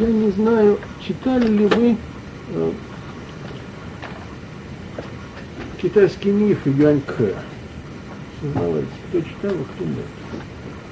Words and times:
Я 0.00 0.06
не 0.08 0.32
знаю, 0.32 0.80
читали 1.00 1.46
ли 1.46 1.66
вы 1.66 1.96
э, 2.48 2.72
китайский 5.80 6.32
миф 6.32 6.58
Юань 6.66 7.00
Кэ. 7.02 7.34
Сознавайте, 8.40 8.88
кто 9.08 9.20
читал, 9.20 9.52
а 9.52 9.64
кто 9.74 9.84
нет. 9.84 10.04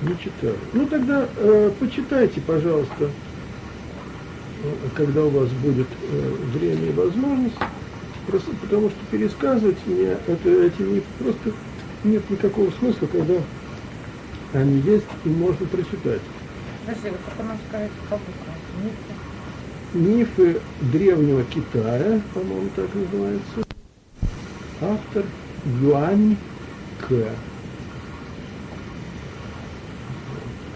Не 0.03 0.17
читали. 0.17 0.57
Ну 0.75 0.87
тогда 0.87 1.27
э, 1.37 1.72
почитайте, 1.80 2.41
пожалуйста, 2.41 3.11
э, 4.62 4.72
когда 4.95 5.24
у 5.24 5.31
вас 5.31 5.49
будет 5.51 5.88
э, 6.13 6.37
время 6.56 6.87
и 6.87 6.92
возможность, 6.92 7.56
просто 8.29 8.53
потому 8.61 8.90
что 8.90 8.99
пересказывать 9.11 9.79
мне 9.87 10.17
это, 10.29 10.49
эти 10.49 10.83
мифы 10.83 11.06
просто 11.19 11.51
нет 12.04 12.31
никакого 12.31 12.71
смысла, 12.79 13.08
когда 13.08 13.35
они 14.53 14.79
есть 14.83 15.06
и 15.24 15.29
можно 15.31 15.67
прочитать. 15.67 16.20
Подожди, 16.87 17.11
вы 17.11 17.16
только 17.27 17.42
нам 17.42 17.59
скажите 17.69 17.95
по 18.09 18.16
буквам. 18.16 18.53
Мифы. 19.95 20.60
Древнего 20.92 21.45
Китая, 21.45 22.20
по-моему, 22.34 22.69
так 22.74 22.88
называется. 22.95 23.65
Автор 24.80 25.24
Юань 25.80 26.37
К. 27.01 27.09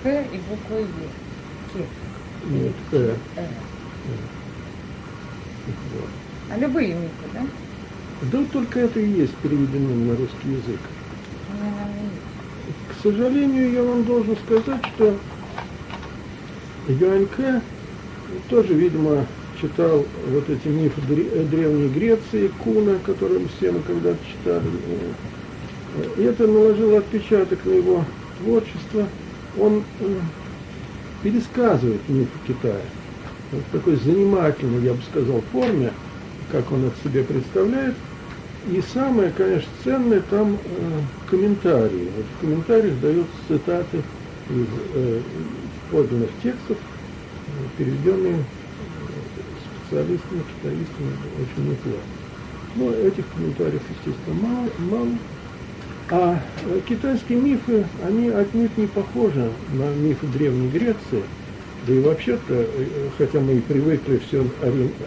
К 0.03 0.06
и 0.06 0.41
буква 0.48 0.77
Е. 0.79 0.87
Ке. 1.73 1.84
Нет, 2.48 2.73
Э. 2.92 3.15
Э. 3.37 3.47
Вот. 5.95 6.09
А 6.51 6.59
любые 6.59 6.95
мифы, 6.95 7.11
да? 7.34 7.41
Да 8.33 8.45
только 8.53 8.80
это 8.80 9.01
и 9.01 9.11
есть 9.11 9.34
переведено 9.37 9.95
на 9.95 10.17
русский 10.17 10.48
язык. 10.48 10.80
К 12.89 13.03
сожалению, 13.03 13.73
я 13.73 13.83
вам 13.83 14.05
должен 14.05 14.37
сказать, 14.37 14.84
что 14.95 15.17
Юаньке 16.89 17.61
тоже, 18.48 18.74
видимо, 18.74 19.27
читал 19.60 20.05
вот 20.28 20.48
эти 20.48 20.69
мифы 20.69 21.00
э, 21.09 21.44
Древней 21.50 21.89
Греции, 21.89 22.50
Куна, 22.62 22.94
которые 23.05 23.47
все 23.56 23.72
мы 23.72 23.80
когда-то 23.80 24.19
читали. 24.25 24.64
И 26.16 26.22
это 26.22 26.47
наложило 26.47 26.98
отпечаток 26.98 27.64
на 27.64 27.70
его 27.70 28.05
творчество. 28.41 29.06
Он 29.58 29.83
э, 30.00 30.19
пересказывает 31.22 32.00
мифы 32.08 32.38
Китая 32.47 32.80
вот 33.53 33.64
такой 33.72 33.97
занимательной, 33.97 34.84
я 34.84 34.94
бы 34.94 35.00
сказал, 35.10 35.42
форме, 35.53 35.92
как 36.53 36.70
он 36.72 36.86
это 36.86 36.97
себе 37.03 37.25
представляет. 37.25 37.94
И 38.70 38.83
самое, 38.92 39.33
конечно, 39.36 39.70
ценное 39.83 40.22
там 40.28 40.55
э, 40.55 40.56
комментарии. 41.31 42.08
Вот 42.16 42.27
в 42.36 42.41
комментариях 42.41 43.00
даются 43.00 43.33
цитаты 43.47 43.98
из 44.50 44.66
э, 44.94 45.20
подлинных 45.91 46.31
текстов, 46.42 46.77
переведенные 47.77 48.44
специалистами, 49.88 50.42
китаистами, 50.62 51.12
очень 51.41 51.70
неплохо. 51.70 52.02
Но 52.77 52.92
этих 52.92 53.25
комментариев, 53.34 53.83
естественно, 53.91 54.36
мало. 54.41 54.69
мало. 54.78 55.08
А 56.10 56.41
э, 56.64 56.80
китайские 56.88 57.38
мифы, 57.38 57.84
они 58.06 58.30
отнюдь 58.30 58.77
не 58.78 58.86
похожи 58.86 59.50
на 59.75 59.94
мифы 59.94 60.27
Древней 60.28 60.69
Греции. 60.69 61.22
Да 61.86 61.92
и 61.92 62.00
вообще-то, 62.00 62.55
э, 62.55 63.08
хотя 63.19 63.41
мы 63.41 63.55
и 63.55 63.60
привыкли 63.60 64.19
все 64.27 64.47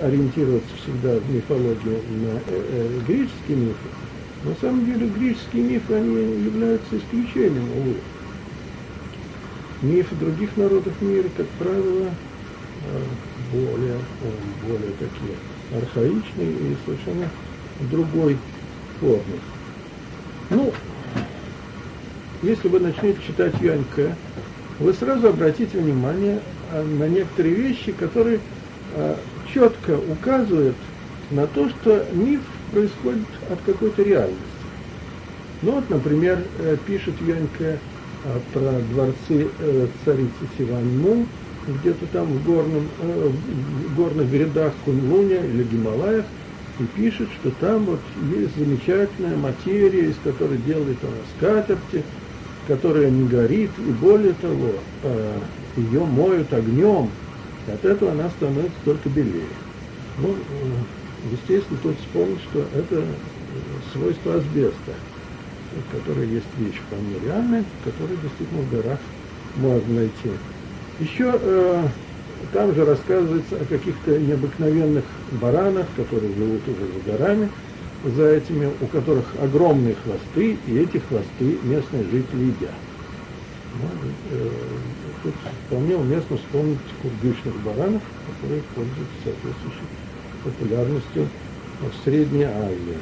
ориентироваться 0.02 0.70
всегда 0.84 1.16
в 1.18 1.32
мифологии 1.34 1.98
на 2.24 2.40
э, 2.48 3.00
греческие 3.08 3.58
мифы, 3.58 3.88
на 4.44 4.56
самом 4.60 4.86
деле 4.86 5.08
греческие 5.08 5.64
мифы, 5.64 5.94
они 5.94 6.44
являются 6.46 6.98
исключением, 6.98 7.68
увы. 7.78 7.96
Мифы 9.82 10.16
других 10.16 10.56
народов 10.58 10.94
мира, 11.02 11.28
как 11.36 11.48
правило, 11.58 12.10
более, 13.52 13.98
более 14.68 14.92
такие 15.00 15.36
архаичные 15.76 16.52
и 16.52 16.78
совершенно 16.86 17.30
другой 17.90 18.38
формы. 19.00 19.40
Ну, 20.50 20.74
если 22.42 22.68
вы 22.68 22.80
начнете 22.80 23.20
читать 23.26 23.54
Юаньке, 23.62 24.16
вы 24.80 24.94
сразу 24.94 25.28
обратите 25.30 25.78
внимание 25.78 26.40
а, 26.72 26.84
на 26.84 27.08
некоторые 27.08 27.54
вещи, 27.54 27.92
которые 27.92 28.40
а, 28.96 29.18
четко 29.54 29.98
указывают 29.98 30.76
на 31.30 31.48
то, 31.48 31.70
что 31.70 32.06
миф 32.14 32.42
происходит 32.72 33.28
от 33.50 33.60
какой-то 33.66 34.02
реальности. 34.02 34.42
Ну 35.62 35.74
вот, 35.74 35.90
например, 35.90 36.44
э, 36.60 36.78
пишет 36.88 37.14
Юаньке 37.22 37.78
а, 38.26 38.42
про 38.52 38.80
дворцы 38.92 39.48
э, 39.60 39.88
царицы 40.04 40.32
Сиванну, 40.58 41.28
где-то 41.68 42.06
там 42.08 42.26
в, 42.26 42.46
горном, 42.46 42.84
э, 43.02 43.30
в 43.30 43.96
горных 43.96 44.32
грядах 44.32 44.74
Кунлуня 44.86 45.46
или 45.46 45.64
Гималаях, 45.64 46.26
и 46.80 46.84
пишет, 47.00 47.30
что 47.40 47.52
там 47.52 47.86
вот 47.86 48.00
есть 48.36 48.58
замечательная 48.58 49.38
материя, 49.38 50.10
из 50.10 50.16
которой 50.24 50.58
делает 50.58 50.98
она 51.04 51.22
скатерти, 51.38 52.04
которая 52.68 53.10
не 53.10 53.28
горит, 53.28 53.72
и 53.78 53.92
более 53.92 54.34
того, 54.34 54.72
э, 55.04 55.40
ее 55.78 56.06
моют 56.06 56.52
огнем, 56.54 57.10
и 57.68 57.72
от 57.72 57.86
этого 57.86 58.12
она 58.12 58.30
становится 58.30 58.78
только 58.86 59.10
белее. 59.10 59.44
Ну, 60.18 60.30
э, 60.30 60.36
естественно, 61.32 61.80
тут 61.84 61.96
вспомнить, 62.00 62.42
что 62.50 62.60
это 62.74 63.04
свойство 63.94 64.36
асбеста, 64.36 64.94
которое 65.92 66.26
есть 66.28 66.48
вещь 66.58 66.80
вполне 66.88 67.16
реальная, 67.26 67.64
которую 67.84 68.18
действительно 68.18 68.62
в 68.62 68.72
горах 68.72 69.00
можно 69.56 69.96
найти. 69.96 70.30
Еще 71.02 71.34
э, 71.34 71.88
там 72.54 72.76
же 72.76 72.86
рассказывается 72.86 73.56
о 73.56 73.66
каких-то 73.66 74.20
необыкновенных 74.20 75.04
баранах, 75.32 75.88
которые 75.96 76.32
живут 76.36 76.62
уже 76.68 76.86
за 76.94 77.12
горами, 77.12 77.50
за 78.16 78.28
этими, 78.28 78.70
у 78.80 78.86
которых 78.86 79.26
огромные 79.42 79.96
хвосты, 79.96 80.60
и 80.68 80.78
эти 80.78 81.00
хвосты 81.00 81.58
местные 81.64 82.04
жители 82.04 82.44
едят. 82.44 82.76
Ну, 83.82 83.90
э, 84.32 84.50
тут 85.24 85.34
вполне 85.66 85.96
уместно 85.96 86.38
вспомнить 86.38 86.78
курдючных 87.02 87.56
баранов, 87.66 88.04
которые 88.28 88.62
пользуются 88.76 89.16
соответствующей 89.24 89.88
популярностью 90.44 91.28
в 91.82 92.04
Средней 92.04 92.44
Азии. 92.44 92.98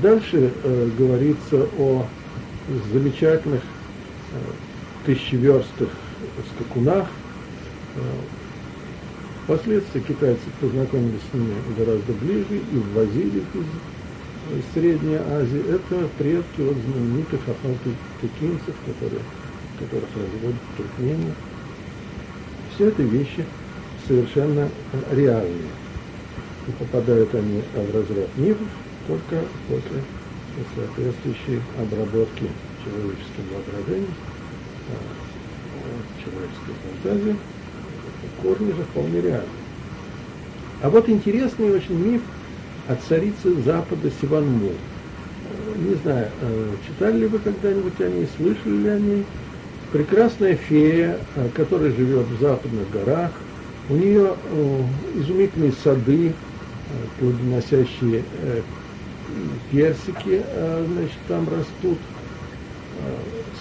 Дальше 0.00 0.52
э, 0.62 0.90
говорится 0.96 1.66
о 1.80 2.06
замечательных 2.92 3.62
э, 3.62 4.36
тысячеверстых 5.04 5.88
скакунах. 6.54 7.06
Э, 7.96 8.00
Впоследствии 9.48 10.00
китайцы 10.00 10.42
познакомились 10.60 11.22
с 11.30 11.34
ними 11.34 11.54
гораздо 11.78 12.12
ближе 12.12 12.58
и 12.70 12.76
ввозили 12.92 13.38
их 13.38 13.54
из 13.54 14.58
э, 14.58 14.60
Средней 14.74 15.16
Азии. 15.16 15.64
Это 15.70 16.06
предки 16.18 16.60
вот 16.60 16.76
знаменитых 16.76 17.40
афалтыкинцев, 17.48 18.74
которые, 18.84 19.22
которых 19.78 20.08
разводят 20.14 20.60
в 20.60 20.76
Туркмении. 20.76 21.32
Все 22.74 22.88
это 22.88 23.02
вещи 23.04 23.42
совершенно 24.06 24.68
э, 24.92 25.16
реальные. 25.16 25.72
И 26.66 26.70
попадают 26.72 27.34
они 27.34 27.62
в 27.74 27.94
разряд 27.94 28.28
мифов 28.36 28.68
только 29.06 29.44
после 29.66 30.02
соответствующей 30.76 31.62
обработки 31.80 32.50
человеческим 32.84 33.44
воображением, 33.50 34.14
э, 35.98 36.24
человеческой 36.24 36.74
фантазии 37.02 37.36
корни 38.42 38.72
же 38.72 38.82
вполне 38.82 39.20
реальны. 39.20 39.48
А 40.82 40.90
вот 40.90 41.08
интересный 41.08 41.70
очень 41.72 41.98
миф 41.98 42.22
о 42.88 42.96
царице 43.08 43.54
Запада 43.62 44.10
Сиванму. 44.20 44.70
Не 45.76 45.94
знаю, 46.02 46.28
читали 46.86 47.18
ли 47.18 47.26
вы 47.26 47.38
когда-нибудь 47.38 48.00
о 48.00 48.08
ней, 48.08 48.28
слышали 48.36 48.76
ли 48.76 48.88
о 48.88 48.98
ней? 48.98 49.24
Прекрасная 49.92 50.54
фея, 50.54 51.18
которая 51.54 51.90
живет 51.92 52.26
в 52.26 52.40
западных 52.40 52.90
горах. 52.90 53.30
У 53.88 53.94
нее 53.94 54.34
изумительные 55.16 55.72
сады, 55.82 56.32
плодоносящие 57.18 58.22
персики, 59.70 60.42
значит, 60.94 61.18
там 61.26 61.48
растут 61.48 61.98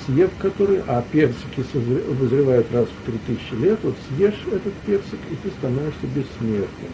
съев 0.06 0.32
который, 0.40 0.82
а 0.88 1.04
персики 1.12 1.64
вызревают 1.74 2.72
раз 2.72 2.88
в 2.88 3.06
три 3.06 3.20
тысячи 3.28 3.54
лет, 3.62 3.80
вот 3.84 3.96
съешь 4.08 4.40
этот 4.52 4.74
персик, 4.86 5.20
и 5.32 5.36
ты 5.44 5.50
становишься 5.58 6.08
бессмертным. 6.16 6.92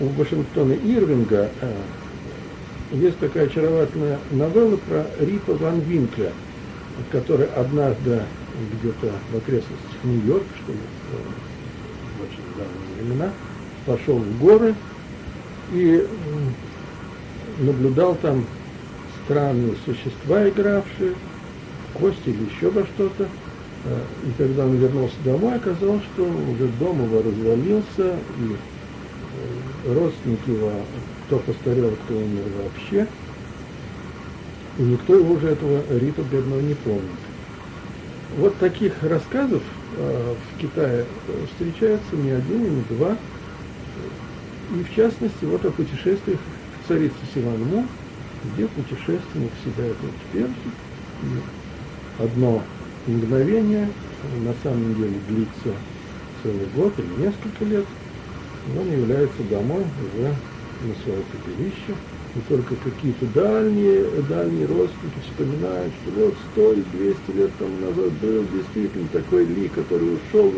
У 0.00 0.06
Вашингтона 0.06 0.72
Ирвинга 0.72 1.50
э, 1.60 1.74
есть 2.92 3.18
такая 3.18 3.46
очаровательная 3.46 4.18
новелла 4.30 4.76
про 4.88 5.06
Рипа 5.20 5.54
Ван 5.54 5.80
Винкля, 5.80 6.32
который 7.10 7.46
однажды 7.46 8.22
где-то 8.80 9.12
в 9.32 9.36
окрестностях 9.36 10.04
Нью-Йорка, 10.04 10.46
что 10.62 10.72
ли, 10.72 10.78
в 12.18 12.22
очень 12.22 12.42
давние 12.56 13.02
времена, 13.02 13.32
пошел 13.86 14.18
в 14.18 14.38
горы 14.38 14.74
и 15.72 16.06
наблюдал 17.58 18.16
там 18.16 18.44
странные 19.24 19.74
существа, 19.84 20.48
игравшие 20.48 21.14
кости 21.94 22.28
или 22.28 22.44
еще 22.54 22.70
во 22.70 22.84
что-то. 22.84 23.28
Э, 23.84 24.00
и 24.24 24.32
когда 24.38 24.64
он 24.64 24.76
вернулся 24.76 25.16
домой, 25.24 25.56
оказалось, 25.56 26.02
что 26.14 26.24
уже 26.24 26.68
дом 26.78 27.02
его 27.04 27.22
развалился, 27.22 28.16
и 28.38 28.56
э, 29.86 29.94
родственники 29.94 30.50
его, 30.50 30.72
кто 31.26 31.38
постарел, 31.38 31.90
кто 32.04 32.16
умер 32.16 32.44
вообще, 32.62 33.08
и 34.78 34.82
никто 34.82 35.16
его 35.16 35.34
уже 35.34 35.48
этого 35.48 35.82
Рита 35.98 36.22
бедного 36.22 36.60
не 36.60 36.74
помнит. 36.74 37.02
Вот 38.38 38.56
таких 38.58 39.02
рассказов 39.02 39.62
э, 39.96 40.34
в 40.54 40.60
Китае 40.60 41.04
встречается 41.50 42.16
не 42.16 42.30
один 42.30 42.64
и 42.64 42.70
не 42.70 42.82
два. 42.96 43.16
И 44.74 44.82
в 44.84 44.94
частности, 44.94 45.44
вот 45.44 45.64
о 45.66 45.70
путешествиях 45.70 46.38
к 46.38 46.88
царице 46.88 47.14
Сиванму, 47.34 47.86
где 48.54 48.66
путешественник 48.68 49.50
седает 49.62 49.96
в 49.96 50.32
персик, 50.32 50.72
одно 52.18 52.64
мгновение 53.06 53.88
на 54.22 54.54
самом 54.54 54.94
деле 54.94 55.18
длится 55.20 55.72
целый 56.42 56.68
год 56.68 56.98
или 56.98 57.08
несколько 57.20 57.64
лет, 57.64 57.86
он 58.66 58.90
является 58.90 59.42
домой 59.44 59.84
уже 60.00 60.36
на 60.80 60.94
свое 60.94 61.22
пепелище, 61.24 61.94
и 62.34 62.40
только 62.40 62.76
какие-то 62.76 63.26
дальние, 63.26 64.22
дальние 64.22 64.66
родственники 64.66 65.20
вспоминают, 65.20 65.94
что 65.94 66.10
вот 66.10 66.38
сто 66.38 66.72
и 66.72 66.82
двести 66.82 67.30
лет 67.32 67.56
тому 67.56 67.78
назад 67.78 68.12
был 68.14 68.46
действительно 68.48 69.08
такой 69.08 69.44
Ли, 69.46 69.68
который 69.68 70.14
ушел 70.14 70.52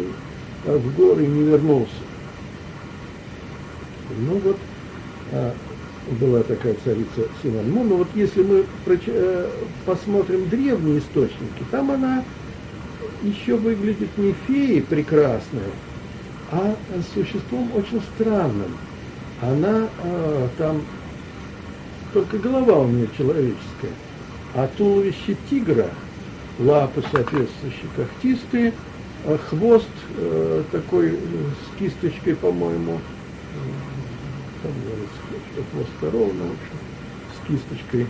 в 0.63 0.93
горы 0.95 1.25
и 1.25 1.29
не 1.29 1.43
вернулся. 1.43 2.05
Ну 4.09 4.39
вот, 4.39 4.61
а, 5.33 5.57
была 6.21 6.43
такая 6.43 6.77
царица 6.85 7.29
Симон. 7.43 7.71
Ну, 7.71 7.85
но 7.85 7.97
вот 7.97 8.09
если 8.15 8.43
мы 8.43 8.65
э, 8.87 9.51
посмотрим 9.87 10.49
древние 10.49 10.99
источники, 10.99 11.65
там 11.71 11.91
она 11.91 12.25
еще 13.23 13.57
выглядит 13.57 14.17
не 14.19 14.35
феей 14.47 14.83
прекрасной, 14.83 15.63
а 16.51 16.77
существом 17.15 17.71
очень 17.75 18.03
странным. 18.15 18.77
Она 19.41 19.89
э, 20.03 20.49
там 20.59 20.83
только 22.13 22.39
голова 22.39 22.81
у 22.81 22.89
нее 22.89 23.09
человеческая, 23.17 23.93
а 24.55 24.69
туловище 24.77 25.37
тигра, 25.51 25.89
лапы 26.59 27.03
соответствующие 27.11 27.89
когтистые, 27.97 28.73
а 29.25 29.39
хвост 29.39 29.89
э, 30.17 30.63
такой 30.71 31.13
с 31.13 31.79
кисточкой, 31.79 32.37
по-моему, 32.37 33.01
что 35.53 35.63
хвост 35.71 36.15
ровно, 36.15 36.45
в 36.45 36.53
общем, 36.53 36.79
с 37.35 37.47
кисточкой. 37.47 38.07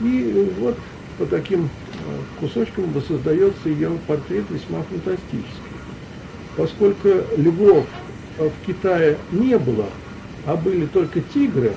И 0.00 0.50
вот 0.58 0.76
по 1.18 1.26
таким 1.26 1.64
э, 1.64 1.68
кусочкам 2.40 2.90
воссоздается 2.92 3.68
ее 3.68 3.90
портрет 4.06 4.44
весьма 4.50 4.82
фантастический. 4.82 5.44
Поскольку 6.56 7.08
львов 7.36 7.86
в 8.38 8.66
Китае 8.66 9.18
не 9.32 9.58
было, 9.58 9.86
а 10.46 10.56
были 10.56 10.86
только 10.86 11.20
тигры, 11.20 11.72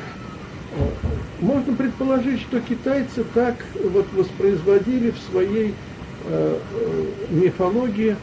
можно 1.40 1.74
предположить, 1.74 2.42
что 2.42 2.62
китайцы 2.62 3.26
так 3.34 3.56
вот 3.84 4.06
воспроизводили 4.14 5.12
в 5.12 5.32
своей 5.32 5.74
э, 6.26 6.60
э, 6.60 7.06
мифологии 7.30 8.16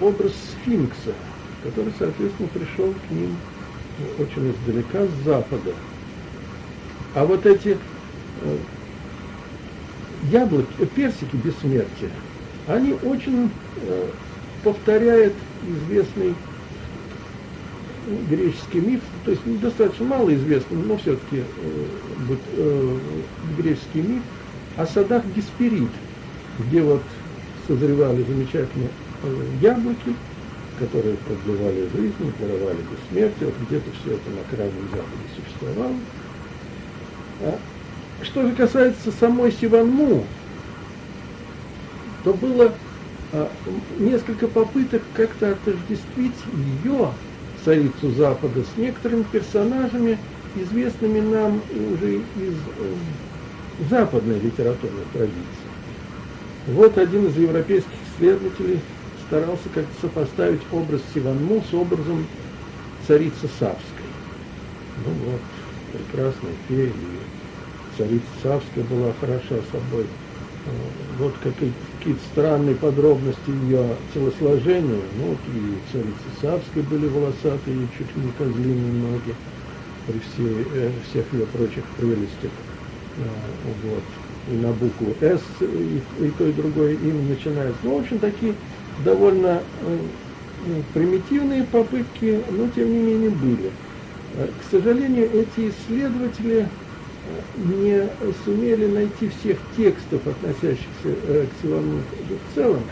образ 0.00 0.32
сфинкса, 0.52 1.14
который, 1.62 1.92
соответственно, 1.98 2.48
пришел 2.52 2.92
к 2.92 3.10
ним 3.10 3.36
очень 4.18 4.52
издалека, 4.52 5.06
с 5.06 5.24
запада. 5.24 5.72
А 7.14 7.24
вот 7.24 7.46
эти 7.46 7.76
э, 8.42 8.56
яблоки, 10.30 10.66
э, 10.78 10.86
персики 10.86 11.36
бессмертия, 11.36 12.10
они 12.66 12.94
очень 13.04 13.50
э, 13.86 14.08
повторяют 14.62 15.34
известный 15.66 16.34
греческий 18.28 18.80
миф, 18.80 19.00
то 19.24 19.30
есть 19.30 19.60
достаточно 19.60 20.04
мало 20.04 20.34
известный, 20.34 20.76
но 20.76 20.98
все-таки 20.98 21.42
греческий 23.56 24.02
миф 24.02 24.22
о 24.76 24.84
садах 24.84 25.24
Гесперид, 25.34 25.88
где 26.58 26.82
вот 26.82 27.00
созревали 27.66 28.22
замечательные 28.24 28.90
яблоки, 29.62 30.14
которые 30.78 31.16
продлевали 31.16 31.88
жизнь, 31.94 32.32
даровали 32.38 32.78
бессмертие, 32.78 33.46
вот 33.46 33.54
где-то 33.66 33.90
все 34.00 34.14
это 34.14 34.30
на 34.30 34.56
крайнем 34.56 34.88
западе 34.90 35.24
существовало. 35.36 35.96
А 37.42 37.58
что 38.22 38.46
же 38.46 38.54
касается 38.54 39.12
самой 39.12 39.52
Сиванму, 39.52 40.24
то 42.24 42.32
было 42.32 42.72
а, 43.32 43.50
несколько 43.98 44.48
попыток 44.48 45.02
как-то 45.14 45.52
отождествить 45.52 46.34
ее 46.84 47.10
царицу 47.64 48.10
Запада 48.16 48.62
с 48.62 48.78
некоторыми 48.78 49.24
персонажами, 49.24 50.18
известными 50.54 51.20
нам 51.20 51.60
уже 51.92 52.16
из 52.16 52.54
э, 52.54 53.88
западной 53.90 54.38
литературной 54.38 55.04
традиции. 55.12 55.64
Вот 56.68 56.96
один 56.96 57.26
из 57.26 57.36
европейских 57.36 57.90
исследователей 58.16 58.80
старался 59.34 59.68
как-то 59.74 60.00
сопоставить 60.00 60.60
образ 60.70 61.00
Сиванму 61.12 61.60
с 61.68 61.74
образом 61.74 62.24
царицы 63.06 63.48
Савской. 63.58 64.06
Ну 65.04 65.10
вот, 65.26 65.40
прекрасная 65.92 66.52
фея, 66.68 66.92
царица 67.98 68.24
Савская 68.44 68.84
была 68.84 69.12
хороша 69.20 69.56
собой. 69.72 70.04
Э, 70.04 70.70
вот 71.18 71.34
какие-то 71.42 72.20
странные 72.30 72.76
подробности 72.76 73.50
ее 73.66 73.84
телосложения, 74.14 75.02
ну 75.18 75.26
вот 75.30 75.38
и 75.48 75.78
царицы 75.90 76.28
Савской 76.40 76.82
были 76.82 77.08
волосатые, 77.08 77.88
чуть 77.98 78.14
ли 78.14 78.22
не 78.22 78.32
козлиные 78.38 78.92
ноги 79.02 79.34
при 80.06 80.18
всей, 80.20 80.64
э, 80.74 80.90
всех 81.10 81.24
ее 81.32 81.46
прочих 81.46 81.82
прелестях. 81.98 82.52
Э, 83.16 83.22
вот. 83.82 84.04
И 84.46 84.56
на 84.58 84.72
букву 84.72 85.06
«С» 85.22 85.40
и, 85.60 86.02
и 86.20 86.30
то, 86.38 86.46
и 86.46 86.52
другое 86.52 86.92
имя 86.92 87.22
начинается. 87.34 87.78
Ну, 87.82 87.96
в 87.96 88.00
общем, 88.02 88.18
такие 88.18 88.52
довольно 89.04 89.62
э, 89.82 89.98
ну, 90.66 90.82
примитивные 90.92 91.64
попытки, 91.64 92.40
но 92.50 92.68
тем 92.68 92.92
не 92.92 92.98
менее 92.98 93.30
были. 93.30 93.70
Э, 94.36 94.48
к 94.60 94.70
сожалению, 94.70 95.30
эти 95.32 95.70
исследователи 95.70 96.68
не 97.56 98.08
сумели 98.44 98.86
найти 98.86 99.28
всех 99.28 99.58
текстов, 99.76 100.26
относящихся 100.26 100.86
э, 101.04 101.46
к 101.46 101.62
Силану 101.62 102.02
в 102.50 102.54
целом. 102.54 102.82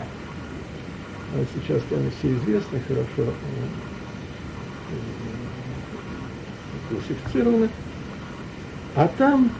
А 1.35 1.45
сейчас 1.55 1.81
они 1.91 2.09
все 2.19 2.33
известны, 2.35 2.79
хорошо 2.87 3.07
э, 3.17 4.93
классифицированы. 6.89 7.69
А 8.95 9.07
там 9.17 9.51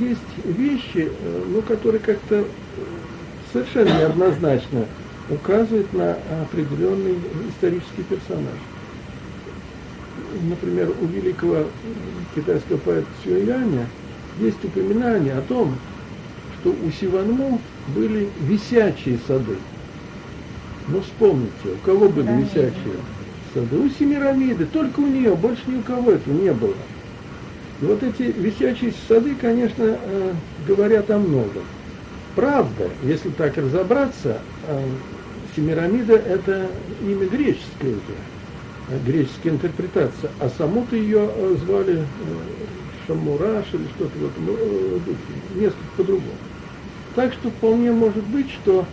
есть 0.00 0.20
вещи, 0.44 1.10
э, 1.10 1.44
ну, 1.48 1.62
которые 1.62 2.00
как-то 2.00 2.44
совершенно 3.52 3.98
неоднозначно 3.98 4.86
указывают 5.30 5.92
на 5.92 6.16
определенный 6.42 7.16
исторический 7.48 8.02
персонаж. 8.02 8.58
Например, 10.42 10.92
у 11.00 11.06
великого 11.06 11.66
китайского 12.34 12.76
поэта 12.76 13.08
Сюэляня– 13.24 13.86
есть 14.40 14.64
упоминание 14.64 15.34
о 15.34 15.42
том, 15.42 15.76
что 16.60 16.70
у 16.70 16.90
Сиванму 16.90 17.60
были 17.88 18.28
висячие 18.40 19.18
сады. 19.26 19.56
Ну 20.88 21.00
вспомните, 21.00 21.52
у 21.64 21.86
кого 21.86 22.08
были 22.08 22.42
висячие 22.42 22.96
сады? 23.54 23.76
У 23.76 23.88
Семирамиды, 23.90 24.66
только 24.66 25.00
у 25.00 25.06
нее, 25.06 25.34
больше 25.36 25.62
ни 25.66 25.78
у 25.78 25.82
кого 25.82 26.12
этого 26.12 26.34
не 26.34 26.52
было. 26.52 26.74
И 27.80 27.84
вот 27.84 28.02
эти 28.02 28.22
висячие 28.22 28.92
сады, 29.08 29.34
конечно, 29.34 29.84
э, 29.84 30.32
говорят 30.66 31.10
о 31.10 31.18
многом. 31.18 31.62
Правда, 32.34 32.88
если 33.02 33.30
так 33.30 33.56
разобраться, 33.56 34.38
э, 34.68 34.84
Семирамида– 35.56 36.14
это 36.14 36.68
имя 37.02 37.26
греческое 37.26 37.90
уже, 37.90 38.16
э, 38.88 38.98
греческая 39.04 39.52
интерпретация, 39.52 40.30
а 40.38 40.48
саму-то 40.56 40.96
ее 40.96 41.28
звали 41.64 42.04
Шамураш 43.06 43.66
или 43.72 43.84
что-то 43.96 44.18
в 44.18 44.24
этом 44.24 44.48
э, 44.48 44.98
духе, 45.04 45.18
несколько 45.54 45.96
по-другому. 45.96 46.38
Так 47.14 47.32
что 47.32 47.50
вполне 47.50 47.90
может 47.90 48.24
быть, 48.24 48.50
что 48.50 48.86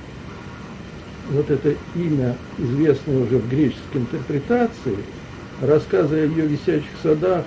вот 1.30 1.50
это 1.52 1.76
имя, 1.96 2.36
известное 2.58 3.20
уже 3.20 3.38
в 3.38 3.50
греческой 3.50 4.02
интерпретации, 4.02 4.98
рассказы 5.62 6.16
о 6.16 6.26
ее 6.26 6.48
висячих 6.48 6.90
садах, 7.04 7.46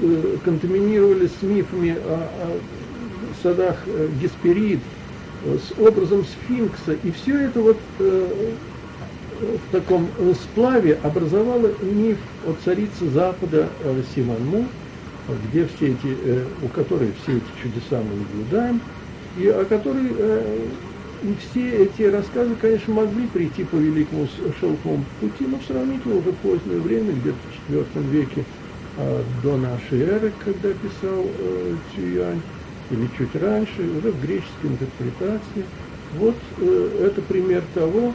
э, 0.00 0.36
контаминировались 0.44 1.32
с 1.40 1.42
мифами 1.42 1.90
о, 1.90 2.14
о 2.14 3.42
садах 3.42 3.76
э, 3.86 4.08
Гесперид, 4.20 4.80
с 5.44 5.78
образом 5.78 6.24
сфинкса, 6.24 6.96
и 7.02 7.10
все 7.10 7.38
это 7.42 7.60
вот 7.60 7.76
в 7.98 9.72
таком 9.72 10.08
сплаве 10.34 10.98
образовало 11.02 11.70
миф 11.80 12.18
о 12.46 12.54
царице 12.64 13.08
Запада 13.10 13.68
Симанму, 14.14 14.66
где 15.48 15.66
все 15.66 15.88
эти, 15.88 16.16
э, 16.24 16.44
у 16.62 16.68
которой 16.68 17.12
все 17.22 17.36
эти 17.36 17.62
чудеса 17.62 18.02
мы 18.02 18.16
наблюдаем, 18.16 18.80
и 19.36 19.46
о 19.48 19.64
которой 19.64 20.10
э, 20.16 20.66
и 21.22 21.34
все 21.40 21.84
эти 21.84 22.02
рассказы, 22.02 22.54
конечно, 22.60 22.94
могли 22.94 23.26
прийти 23.26 23.64
по 23.64 23.76
великому 23.76 24.28
шелковому 24.60 25.04
пути, 25.20 25.46
но 25.46 25.58
в 25.58 25.64
сравнительно 25.64 26.16
уже 26.16 26.32
позднее 26.32 26.78
время, 26.78 27.12
где-то 27.12 27.36
в 27.68 27.72
IV 27.72 28.10
веке 28.10 28.44
э, 28.96 29.22
до 29.42 29.56
нашей 29.56 30.00
эры, 30.02 30.32
когда 30.44 30.68
писал 30.70 31.24
э, 31.38 31.74
Цюянь, 31.94 32.40
или 32.90 33.08
чуть 33.16 33.34
раньше, 33.40 33.82
уже 33.98 34.12
в 34.12 34.20
греческой 34.20 34.70
интерпретации. 34.70 35.64
Вот 36.14 36.36
э, 36.58 37.06
это 37.06 37.20
пример 37.22 37.62
того, 37.74 38.14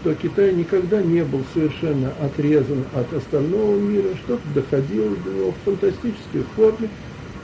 что 0.00 0.14
Китай 0.14 0.52
никогда 0.52 1.00
не 1.02 1.22
был 1.22 1.44
совершенно 1.54 2.12
отрезан 2.20 2.84
от 2.94 3.12
остального 3.12 3.78
мира, 3.78 4.14
что-то 4.24 4.42
доходило 4.54 5.14
до 5.16 5.30
него 5.30 5.52
в 5.52 5.64
фантастической 5.64 6.42
форме, 6.56 6.88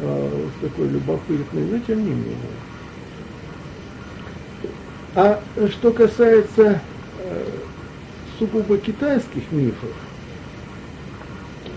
э, 0.00 0.46
в 0.58 0.64
такой 0.64 0.88
любопытной, 0.88 1.64
но 1.70 1.78
тем 1.80 2.04
не 2.04 2.10
менее. 2.10 2.36
А 5.14 5.40
что 5.70 5.92
касается 5.92 6.80
э, 7.24 7.44
сугубо 8.38 8.78
китайских 8.78 9.50
мифов, 9.50 9.90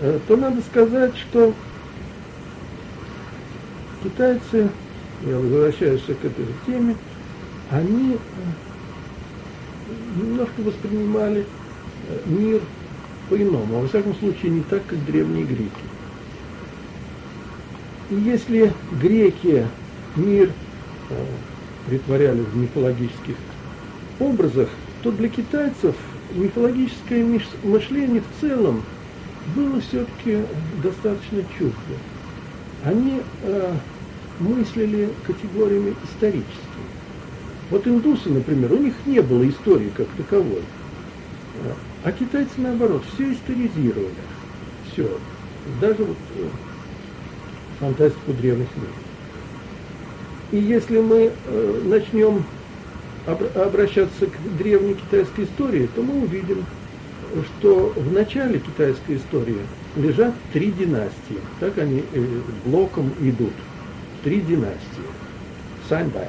э, 0.00 0.18
то 0.28 0.36
надо 0.36 0.60
сказать, 0.62 1.16
что 1.16 1.54
китайцы, 4.02 4.68
я 5.26 5.38
возвращаюсь 5.38 6.02
к 6.02 6.24
этой 6.24 6.46
теме, 6.66 6.96
они 7.70 8.18
немножко 10.16 10.60
воспринимали 10.62 11.46
э, 12.08 12.18
мир 12.26 12.60
по-иному, 13.28 13.76
а 13.76 13.80
во 13.82 13.88
всяком 13.88 14.14
случае 14.16 14.50
не 14.50 14.62
так, 14.62 14.84
как 14.86 15.04
древние 15.04 15.44
греки. 15.44 15.70
И 18.10 18.14
если 18.14 18.72
греки 19.00 19.66
мир 20.16 20.50
э, 21.10 21.24
притворяли 21.86 22.40
в 22.40 22.56
мифологических 22.56 23.36
образах, 24.20 24.68
то 25.02 25.10
для 25.12 25.28
китайцев 25.28 25.96
мифологическое 26.34 27.26
мышление 27.62 28.22
в 28.22 28.40
целом 28.40 28.82
было 29.54 29.80
все-таки 29.80 30.38
достаточно 30.82 31.42
чуждо. 31.58 31.74
Они 32.84 33.20
э, 33.42 33.72
мыслили 34.42 35.08
категориями 35.26 35.94
историческими. 36.04 36.92
Вот 37.70 37.86
индусы, 37.86 38.28
например, 38.28 38.72
у 38.72 38.78
них 38.78 38.94
не 39.06 39.20
было 39.20 39.48
истории 39.48 39.90
как 39.96 40.06
таковой. 40.16 40.62
А 42.04 42.12
китайцы, 42.12 42.52
наоборот, 42.58 43.02
все 43.14 43.32
историзировали. 43.32 44.10
Все. 44.90 45.08
Даже 45.80 46.04
вот 46.04 46.16
э, 46.36 46.48
фантастику 47.78 48.32
древних 48.32 48.68
миров. 48.76 48.96
И 50.50 50.58
если 50.58 51.00
мы 51.00 51.30
э, 51.32 51.80
начнем 51.84 52.44
об, 53.26 53.42
обращаться 53.56 54.26
к 54.26 54.58
древней 54.58 54.94
китайской 54.94 55.44
истории, 55.44 55.88
то 55.94 56.02
мы 56.02 56.24
увидим, 56.24 56.64
что 57.58 57.92
в 57.96 58.12
начале 58.12 58.58
китайской 58.58 59.16
истории 59.16 59.58
лежат 59.96 60.34
три 60.52 60.72
династии. 60.72 61.38
Так 61.60 61.78
они 61.78 62.02
э, 62.12 62.26
блоком 62.64 63.12
идут. 63.20 63.54
Три 64.22 64.40
династии. 64.40 64.76
Саньдай. 65.88 66.28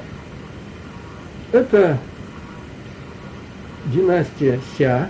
Это 1.52 1.98
династия 3.86 4.60
Ся, 4.76 5.08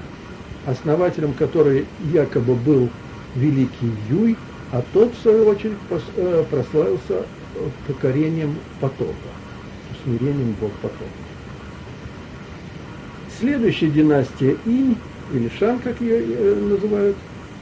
основателем 0.66 1.32
которой 1.32 1.86
якобы 2.12 2.54
был 2.54 2.90
великий 3.34 3.92
Юй, 4.08 4.36
а 4.72 4.82
тот, 4.92 5.14
в 5.14 5.22
свою 5.22 5.46
очередь, 5.46 5.78
э, 6.16 6.44
прославился 6.50 7.24
покорением 7.86 8.56
потопа, 8.80 9.14
смирением 10.02 10.54
Бог 10.60 10.72
потопа. 10.82 11.04
Следующая 13.38 13.88
династия 13.88 14.56
Инь, 14.64 14.96
или 15.32 15.50
Шан, 15.58 15.78
как 15.78 16.00
ее 16.00 16.22
э, 16.22 16.54
называют, 16.54 17.16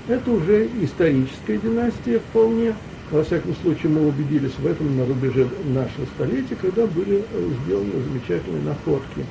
это 0.08 0.30
уже 0.30 0.68
историческая 0.80 1.58
династия 1.58 2.18
вполне, 2.18 2.74
во 3.12 3.22
всяком 3.22 3.54
случае, 3.56 3.92
мы 3.92 4.08
убедились 4.08 4.54
в 4.58 4.66
этом 4.66 4.96
на 4.96 5.04
рубеже 5.04 5.46
нашего 5.66 6.06
столетия, 6.16 6.56
когда 6.56 6.86
были 6.86 7.22
э, 7.30 7.50
сделаны 7.62 7.92
замечательные 8.08 8.62
находки, 8.62 9.26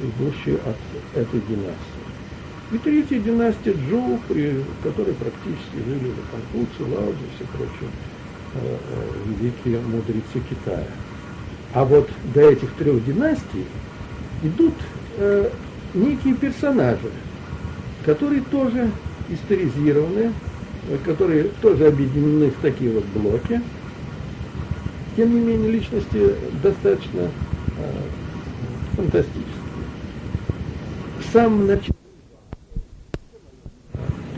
идущие 0.00 0.56
от 0.56 0.76
этой 1.14 1.40
династии. 1.40 1.98
И 2.72 2.78
третья 2.78 3.18
династия 3.18 3.72
Джоу, 3.72 4.18
при 4.28 4.64
которой 4.82 5.14
практически 5.14 5.76
жили 5.86 6.12
Конфуций, 6.30 6.94
Лао 6.94 7.10
и 7.10 7.36
все 7.36 7.44
прочие 7.52 7.90
э, 8.54 8.76
э, 8.78 9.18
великие 9.26 9.80
мудрецы 9.82 10.40
Китая. 10.48 10.86
А 11.74 11.84
вот 11.84 12.08
до 12.34 12.40
этих 12.50 12.72
трех 12.74 13.04
династий 13.04 13.66
идут 14.42 14.74
э, 15.18 15.50
некие 15.92 16.34
персонажи, 16.34 17.10
которые 18.06 18.40
тоже 18.50 18.90
историзированы, 19.28 20.32
которые 21.04 21.44
тоже 21.60 21.88
объединены 21.88 22.50
в 22.50 22.56
такие 22.62 22.90
вот 22.90 23.04
блоки. 23.14 23.60
Тем 25.16 25.34
не 25.34 25.40
менее, 25.40 25.70
личности 25.72 26.34
достаточно 26.62 27.22
э, 27.22 27.92
фантастические. 28.96 29.44
В 31.18 31.32
самом 31.32 31.66
начале 31.66 31.94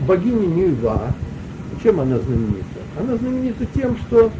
богиня 0.01 0.47
Нюйва, 0.47 1.13
чем 1.83 1.99
она 1.99 2.17
знаменита? 2.17 2.79
Она 2.99 3.15
знаменита 3.15 3.65
тем, 3.73 3.95
что 3.97 4.31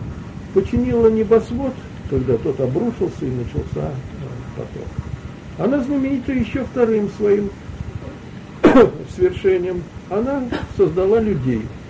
починила 0.53 1.07
небосвод, 1.07 1.73
когда 2.09 2.37
тот 2.37 2.59
обрушился 2.59 3.25
и 3.25 3.29
начался 3.29 3.91
э, 3.91 4.57
поток. 4.57 4.87
Она 5.59 5.83
знаменита 5.83 6.33
еще 6.33 6.65
вторым 6.65 7.09
своим 7.17 7.49
свершением. 9.15 9.83
Она 10.09 10.43
создала 10.75 11.19
людей– 11.19 11.61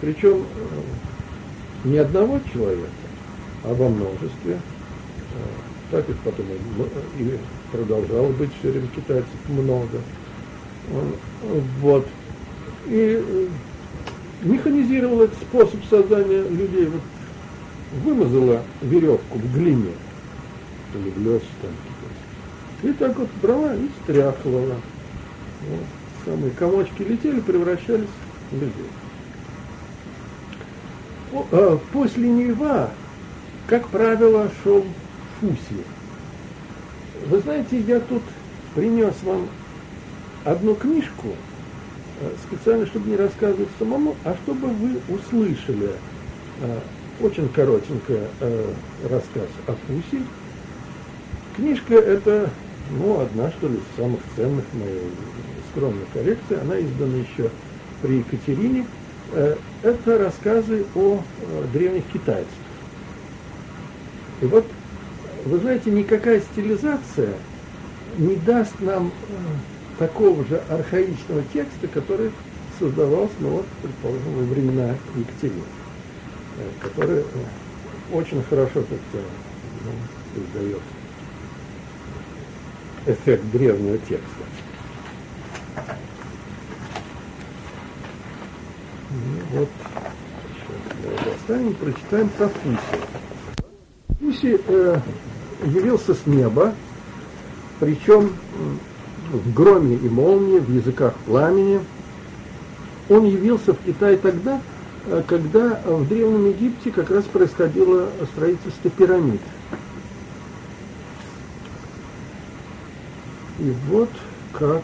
причем 0.00 0.38
э, 0.38 1.88
не 1.88 1.98
одного 1.98 2.40
человека, 2.52 2.88
а 3.64 3.74
во 3.74 3.88
множестве. 3.88 4.54
Э, 4.54 4.58
так 5.90 6.08
и 6.08 6.12
потом 6.24 6.46
и 7.18 7.38
продолжало 7.72 8.28
быть 8.32 8.50
все 8.60 8.70
время 8.70 8.86
китайцев 8.94 9.28
много. 9.48 9.98
Вот. 11.80 12.06
И 12.86 13.22
э, 13.24 13.46
механизировал 14.42 15.22
этот 15.22 15.38
способ 15.38 15.84
создания 15.88 16.42
людей. 16.48 16.86
Вот 16.86 17.02
вымазала 17.92 18.62
веревку 18.82 19.38
в 19.38 19.54
глине, 19.54 19.92
или 20.94 21.10
в 21.10 21.40
там, 21.60 21.70
и 22.82 22.92
так 22.94 23.18
вот 23.18 23.28
брала 23.42 23.74
и 23.74 23.88
стряхивала. 24.02 24.76
Вот. 25.68 25.84
Самые 26.24 26.50
комочки 26.52 27.02
летели, 27.02 27.40
превращались 27.40 28.08
в 28.50 28.54
людей. 28.54 28.88
Э, 31.32 31.78
после 31.92 32.28
Нева, 32.28 32.90
как 33.68 33.88
правило, 33.88 34.50
шел 34.62 34.84
Фуси. 35.40 35.84
Вы 37.26 37.38
знаете, 37.40 37.78
я 37.80 38.00
тут 38.00 38.22
принес 38.74 39.14
вам 39.22 39.48
одну 40.44 40.74
книжку, 40.74 41.28
э, 42.20 42.30
специально, 42.48 42.84
чтобы 42.86 43.10
не 43.10 43.16
рассказывать 43.16 43.68
самому, 43.78 44.16
а 44.24 44.34
чтобы 44.42 44.68
вы 44.68 45.00
услышали 45.08 45.90
э, 46.62 46.78
очень 47.20 47.48
коротенький 47.50 48.18
рассказ 49.08 49.46
о 49.66 49.72
Фуси. 49.86 50.24
Книжка 51.54 51.94
это, 51.94 52.50
ну, 52.90 53.20
одна, 53.20 53.50
что 53.52 53.68
ли, 53.68 53.74
из 53.74 53.96
самых 53.96 54.20
ценных 54.34 54.64
моей 54.72 55.10
скромной 55.70 56.06
коллекции. 56.12 56.58
Она 56.60 56.80
издана 56.80 57.18
еще 57.18 57.50
при 58.02 58.18
Екатерине– 58.18 58.86
Э, 58.99 58.99
это 59.82 60.18
рассказы 60.18 60.84
о 60.94 61.18
э, 61.18 61.64
древних 61.72 62.04
китайцах. 62.12 62.52
И 64.40 64.46
вот, 64.46 64.66
вы 65.44 65.58
знаете, 65.58 65.90
никакая 65.90 66.40
стилизация 66.40 67.34
не 68.18 68.36
даст 68.36 68.78
нам 68.80 69.08
э, 69.08 69.10
такого 69.98 70.44
же 70.44 70.60
архаичного 70.68 71.42
текста, 71.52 71.88
который 71.88 72.30
создавался, 72.78 73.34
ну 73.40 73.48
вот, 73.50 73.66
предположим, 73.82 74.34
во 74.34 74.42
времена 74.42 74.94
Екатерины, 75.14 75.62
который 76.80 77.24
очень 78.12 78.42
хорошо 78.42 78.80
как-то 78.80 79.18
ну, 79.84 80.42
издает 80.42 80.80
эффект 83.06 83.44
древнего 83.52 83.98
текста. 83.98 84.44
Вот, 89.52 89.68
оставим, 91.34 91.74
прочитаем 91.74 92.28
про 92.28 92.48
Фуси. 92.48 92.78
Фуси 94.20 94.60
э, 94.68 95.00
явился 95.64 96.14
с 96.14 96.26
неба, 96.26 96.74
причем 97.80 98.36
в 99.32 99.52
громе 99.52 99.96
и 99.96 100.08
молнии, 100.08 100.58
в 100.58 100.70
языках 100.70 101.14
пламени. 101.26 101.80
Он 103.08 103.24
явился 103.24 103.72
в 103.72 103.78
Китай 103.84 104.16
тогда, 104.16 104.60
э, 105.06 105.22
когда 105.26 105.82
в 105.84 106.06
Древнем 106.06 106.46
Египте 106.50 106.92
как 106.92 107.10
раз 107.10 107.24
происходило 107.24 108.10
строительство 108.32 108.90
пирамид. 108.90 109.40
И 113.58 113.74
вот 113.88 114.10
как 114.52 114.82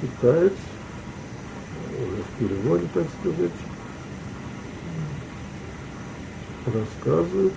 китаец, 0.00 0.52
переводе, 2.38 2.86
так 2.94 3.06
сказать, 3.20 3.50
рассказывает 6.66 7.52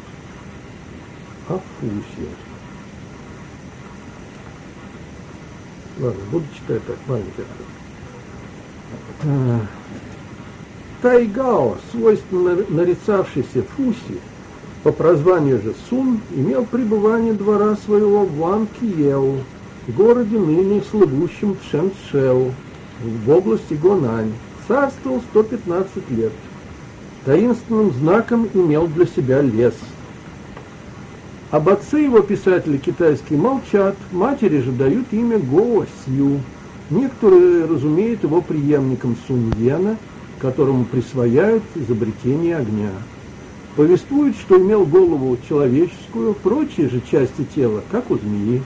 о 1.49 1.59
Фусе. 1.79 2.27
Ладно, 5.99 6.21
буду 6.31 6.45
читать 6.55 6.85
так, 6.85 6.97
маленький. 7.07 7.43
А, 9.23 9.59
Тайгао, 11.01 11.77
свойственно 11.91 12.63
нарицавшийся 12.69 13.63
Фуси, 13.75 14.19
по 14.83 14.91
прозванию 14.91 15.61
же 15.61 15.75
Сун, 15.89 16.21
имел 16.31 16.65
пребывание 16.65 17.33
двора 17.33 17.75
своего 17.75 18.25
в 18.25 18.35
Ванкиеу, 18.37 19.43
городе 19.89 20.39
ныне 20.39 20.81
слывущем 20.89 21.57
Шэншэу, 21.69 22.53
в 23.03 23.29
области 23.29 23.73
Гонань. 23.73 24.33
Царствовал 24.67 25.21
115 25.31 26.09
лет. 26.11 26.31
Таинственным 27.25 27.91
знаком 27.93 28.47
имел 28.53 28.87
для 28.87 29.05
себя 29.05 29.41
лес. 29.41 29.75
Об 31.51 31.69
отце 31.69 32.03
его 32.03 32.21
писатели 32.21 32.77
китайские 32.77 33.37
молчат, 33.37 33.95
матери 34.11 34.61
же 34.61 34.71
дают 34.71 35.07
имя 35.11 35.37
Гоа 35.37 35.85
Сью. 36.05 36.39
Некоторые 36.89 37.65
разумеют 37.65 38.23
его 38.23 38.41
преемником 38.41 39.17
Суньена, 39.27 39.97
которому 40.39 40.85
присвояют 40.85 41.63
изобретение 41.75 42.57
огня. 42.57 42.91
Повествуют, 43.75 44.35
что 44.37 44.57
имел 44.57 44.85
голову 44.85 45.37
человеческую, 45.47 46.33
прочие 46.33 46.89
же 46.89 47.01
части 47.09 47.45
тела, 47.55 47.81
как 47.91 48.09
у 48.11 48.17
змеи. 48.17 48.61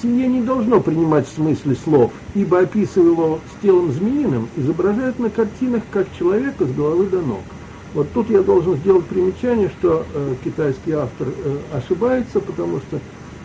Сие 0.00 0.28
не 0.28 0.40
должно 0.40 0.80
принимать 0.80 1.28
в 1.28 1.34
смысле 1.34 1.74
слов, 1.74 2.12
ибо, 2.34 2.60
описывая 2.60 3.10
его 3.10 3.38
с 3.50 3.62
телом 3.62 3.92
змеиным, 3.92 4.48
изображают 4.56 5.18
на 5.18 5.28
картинах 5.28 5.82
как 5.90 6.06
человека 6.18 6.64
с 6.64 6.72
головы 6.72 7.06
до 7.06 7.20
ног. 7.20 7.42
Вот 7.92 8.06
тут 8.14 8.30
я 8.30 8.42
должен 8.42 8.76
сделать 8.76 9.04
примечание, 9.06 9.70
что 9.78 10.04
э, 10.14 10.34
китайский 10.44 10.92
автор 10.92 11.28
э, 11.28 11.56
ошибается, 11.72 12.40
потому 12.40 12.78
что 12.78 13.00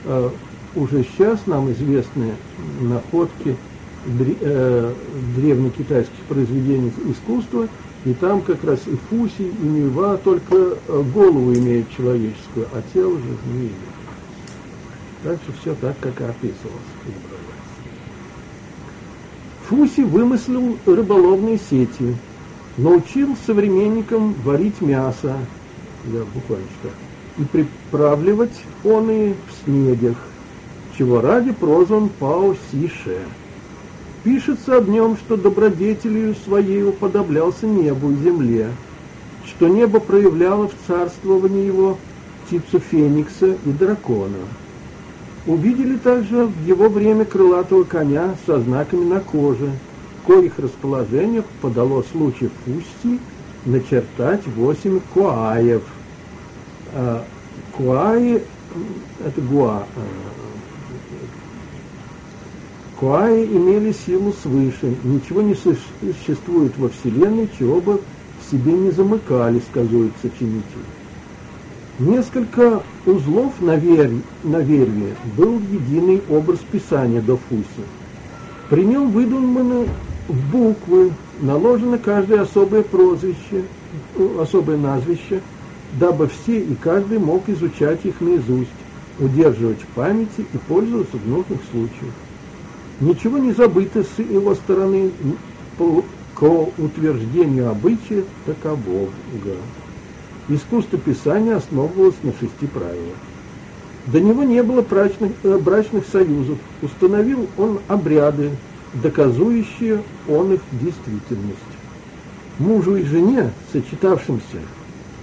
э, 0.06 0.30
уже 0.76 1.04
сейчас 1.04 1.46
нам 1.48 1.72
известны 1.72 2.34
находки 2.80 3.58
дре, 4.06 4.36
э, 4.40 4.94
древнекитайских 5.36 6.24
произведений 6.30 6.94
искусства, 7.10 7.68
и 8.06 8.14
там 8.14 8.42
как 8.42 8.64
раз 8.64 8.80
и 8.86 8.96
Фуси, 9.10 9.52
и 9.62 9.66
Нива 9.66 10.18
только 10.24 10.56
э, 10.56 11.04
голову 11.14 11.54
имеют 11.54 11.90
человеческую, 11.90 12.68
а 12.72 12.82
тело 12.94 13.18
же 13.18 13.38
змеиное. 13.46 13.95
Так 15.25 15.39
что 15.41 15.53
все 15.60 15.75
так, 15.82 15.96
как 16.01 16.22
и 16.22 16.24
описывалось. 16.24 16.84
Фуси 19.67 20.01
вымыслил 20.01 20.77
рыболовные 20.86 21.58
сети, 21.58 22.15
научил 22.77 23.36
современникам 23.48 24.36
варить 24.44 24.82
мясо, 24.82 25.36
я 26.13 26.22
буквально 26.32 26.67
читаю, 26.67 26.94
и 27.39 27.44
приправливать 27.44 28.53
он 28.84 29.10
и 29.10 29.34
в 29.34 29.63
снедях, 29.63 30.17
чего 30.96 31.22
ради 31.22 31.53
прозван 31.53 32.10
Пао 32.20 32.55
Сише. 32.70 33.17
Пишется 34.24 34.77
об 34.77 34.89
нем, 34.89 35.17
что 35.17 35.38
добродетелью 35.38 36.36
своей 36.46 36.84
уподоблялся 36.84 37.65
небу 37.65 38.12
и 38.12 38.15
земле, 38.17 38.70
что 39.48 39.70
небо 39.70 40.00
проявляло 40.00 40.67
в 40.67 40.74
царствовании 40.86 41.65
его 41.65 41.98
птицу 42.46 42.77
Феникса 42.77 43.58
и 43.65 43.72
дракона– 43.72 44.38
Увидели 45.48 45.98
также 45.98 46.46
в 46.46 46.66
его 46.66 46.90
время 46.90 47.24
крылатого 47.24 47.84
коня 47.84 48.36
со 48.48 48.60
знаками 48.60 49.06
на 49.06 49.20
коже, 49.20 49.70
коих 50.25 50.58
расположение 50.58 51.44
подало 51.62 52.04
случай 52.12 52.50
Фусти 52.66 53.20
начертать 53.64 54.46
восемь 54.48 55.00
куаев. 55.13 55.84
А, 56.93 57.24
куаи– 57.74 58.41
это 59.26 59.41
гуа. 59.41 59.86
А, 59.96 60.02
куаи 63.00 63.46
имели 63.46 63.91
силу 63.91 64.34
свыше. 64.41 64.96
Ничего 65.04 65.43
не 65.43 65.54
существует 65.54 66.76
во 66.78 66.89
Вселенной, 66.89 67.50
чего 67.60 67.82
бы 67.82 68.02
в 68.39 68.52
себе 68.52 68.74
не 68.74 68.89
замыкали, 68.89 69.62
сказывает 69.69 70.13
сочинитель. 70.24 70.86
Несколько 71.99 72.84
узлов 73.05 73.53
на, 73.62 73.77
верь, 73.77 74.12
на 74.43 74.60
верве 74.60 75.15
был 75.38 75.62
единый 75.71 76.21
образ 76.29 76.60
писания 76.69 77.21
до 77.21 77.38
Фуси. 77.38 77.88
При 78.69 78.84
нем 78.84 79.12
выдуманы 79.12 79.88
буквы, 80.51 81.13
наложено 81.39 81.97
каждое 81.97 82.41
особое 82.41 82.81
прозвище, 82.84 83.63
особое 84.38 84.75
назвище, 84.75 85.39
дабы 85.93 86.27
все 86.27 86.60
и 86.60 86.75
каждый 86.75 87.19
мог 87.19 87.47
изучать 87.47 88.03
их 88.03 88.19
наизусть, 88.19 88.69
удерживать 89.17 89.79
в 89.79 89.88
памяти 89.95 90.45
и 90.51 90.58
пользоваться 90.67 91.15
в 91.15 91.29
нужных 91.29 91.60
случаях. 91.71 92.13
Ничего 92.99 93.38
не 93.38 93.53
забыто 93.53 94.03
с 94.03 94.19
его 94.19 94.53
стороны 94.55 95.12
по, 95.77 96.03
к 96.34 96.43
утверждению 96.77 97.69
обычая 97.69 98.25
такового. 98.45 99.10
Искусство 100.47 100.99
писания 100.99 101.55
основывалось 101.55 102.15
на 102.21 102.31
шести 102.31 102.67
правилах. 102.67 103.17
До 104.08 104.19
него 104.19 104.43
не 104.43 104.62
было 104.62 104.81
брачных, 104.81 105.31
э, 105.43 105.58
брачных 105.58 106.05
союзов. 106.12 106.60
Установил 106.84 107.47
он 107.58 107.79
обряды, 107.88 108.51
доказующие 108.93 110.03
он 110.29 110.53
их 110.53 110.62
действительность. 110.71 111.60
Мужу 112.60 112.95
и 112.95 113.03
жене, 113.03 113.51
сочетавшимся, 113.73 114.60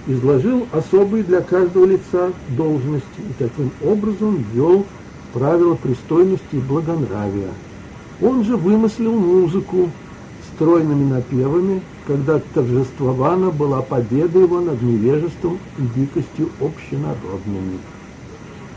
изложил 0.07 0.67
особые 0.73 1.23
для 1.23 1.39
каждого 1.39 1.85
лица 1.85 2.33
должности 2.49 3.19
и 3.19 3.33
таким 3.39 3.71
образом 3.81 4.43
ввел 4.51 4.85
правила 5.31 5.75
пристойности 5.75 6.43
и 6.51 6.59
благонравия. 6.59 7.49
Он 8.21 8.43
же 8.43 8.57
вымыслил 8.57 9.13
музыку 9.13 9.89
стройными 10.55 11.09
напевами, 11.11 11.81
когда 12.05 12.39
торжествована 12.53 13.51
была 13.51 13.81
победа 13.81 14.39
его 14.39 14.59
над 14.59 14.81
невежеством 14.81 15.59
и 15.77 15.99
дикостью 15.99 16.49
общенародными. 16.59 17.79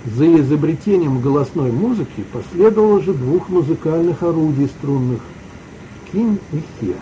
За 0.04 0.40
изобретением 0.40 1.20
голосной 1.20 1.72
музыки 1.72 2.24
последовало 2.32 3.02
же 3.02 3.12
двух 3.12 3.48
музыкальных 3.48 4.22
орудий 4.22 4.68
струнных– 4.68 5.20
кинь 6.12 6.38
и 6.52 6.62
хе. 6.80 6.94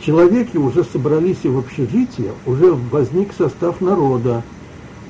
Человеки 0.00 0.56
уже 0.56 0.84
собрались 0.84 1.40
и 1.42 1.48
в 1.48 1.58
общежитие, 1.58 2.32
уже 2.46 2.72
возник 2.72 3.32
состав 3.36 3.80
народа. 3.80 4.42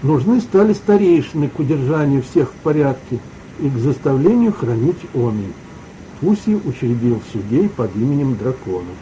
Нужны 0.03 0.41
стали 0.41 0.73
старейшины 0.73 1.49
к 1.49 1.59
удержанию 1.59 2.23
всех 2.23 2.49
в 2.49 2.55
порядке 2.63 3.21
и 3.61 3.69
к 3.69 3.77
заставлению 3.77 4.53
хранить 4.53 5.01
он. 5.15 5.37
Фуси 6.21 6.55
учредил 6.55 7.23
судей 7.33 7.69
под 7.71 7.97
именем 7.97 8.37
драконов. 8.37 8.97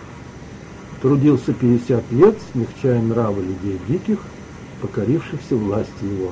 Трудился 1.02 1.52
50 1.52 2.12
лет, 2.12 2.37
смягчая 2.52 3.02
нравы 3.02 3.42
людей 3.42 3.78
диких, 3.88 4.18
покорившихся 4.81 5.57
власти 5.57 6.04
его. 6.04 6.31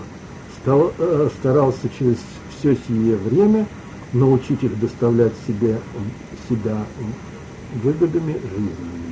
Стал, 0.61 0.92
э, 0.99 1.29
старался 1.38 1.88
через 1.99 2.18
все 2.57 2.77
сие 2.87 3.16
время 3.16 3.66
научить 4.12 4.62
их 4.62 4.79
доставлять 4.79 5.33
себе, 5.46 5.79
себя 6.49 6.79
выгодами 7.83 8.33
жизненными. 8.33 9.07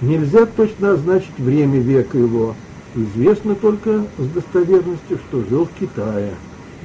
Нельзя 0.00 0.46
точно 0.46 0.92
означить 0.92 1.38
время 1.38 1.80
века 1.80 2.18
его. 2.18 2.54
Известно 2.94 3.56
только 3.56 4.04
с 4.16 4.26
достоверностью, 4.28 5.18
что 5.28 5.44
жил 5.44 5.66
в 5.66 5.80
Китае, 5.80 6.34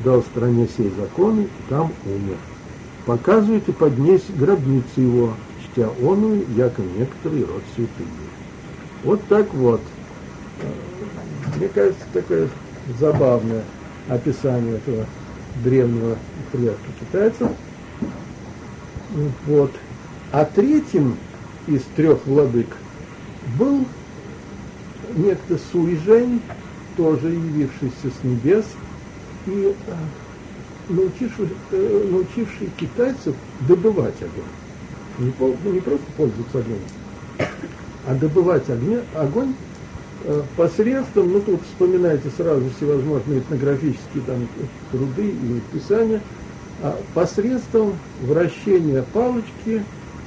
дал 0.03 0.21
стране 0.23 0.67
сей 0.75 0.91
законы, 0.97 1.47
там 1.69 1.91
умер. 2.05 2.37
Показывает 3.05 3.67
и 3.67 3.71
поднес 3.71 4.21
гробницы 4.29 5.01
его, 5.01 5.33
чтя 5.63 5.89
оную, 6.01 6.45
яко 6.55 6.81
некоторый 6.81 7.41
род 7.41 7.63
святые. 7.75 8.07
Вот 9.03 9.21
так 9.27 9.53
вот. 9.53 9.81
Мне 11.57 11.67
кажется, 11.67 12.03
такое 12.13 12.47
забавное 12.99 13.63
описание 14.07 14.77
этого 14.77 15.05
древнего 15.63 16.17
предка 16.51 16.87
китайцев. 16.99 17.49
Вот. 19.45 19.71
А 20.31 20.45
третьим 20.45 21.17
из 21.67 21.81
трех 21.95 22.25
владык 22.25 22.67
был 23.59 23.85
некто 25.15 25.59
Суйжень, 25.71 26.41
тоже 26.97 27.29
явившийся 27.29 28.09
с 28.09 28.23
небес 28.23 28.65
и 29.45 29.75
э, 29.75 29.93
научивший, 30.89 31.47
э, 31.71 32.07
научивший 32.11 32.69
китайцев 32.77 33.35
добывать 33.61 34.15
огонь. 34.21 35.33
Не, 35.65 35.71
не 35.71 35.79
просто 35.79 36.05
пользоваться 36.17 36.59
огнем, 36.59 36.79
а 38.07 38.15
добывать 38.15 38.69
огня, 38.69 39.01
огонь 39.15 39.53
э, 40.25 40.41
посредством, 40.57 41.31
ну 41.31 41.41
тут 41.41 41.61
вспоминайте 41.63 42.29
сразу 42.35 42.63
всевозможные 42.77 43.39
этнографические 43.39 44.23
там 44.25 44.47
труды 44.91 45.29
и 45.29 45.61
писания, 45.71 46.21
а 46.81 46.99
посредством 47.13 47.93
вращения 48.21 49.03
палочки 49.13 49.83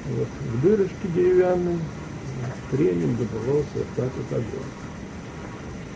вот, 0.07 0.29
в 0.53 0.63
дырочке 0.63 1.09
деревянной 1.15 1.79
трением 2.71 3.17
добывался 3.17 3.69
вот 3.75 3.87
так 3.97 4.11
вот 4.17 4.39
огонь. 4.39 4.71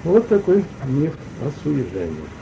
Вот 0.03 0.29
такой 0.29 0.65
миф 0.89 1.15
о 1.43 1.51
суежении. 1.63 2.40